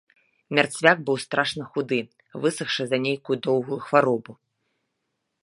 [0.59, 1.99] Мярцвяк быў страшна худы,
[2.47, 4.31] высахшы за нейкую доўгую хваробу.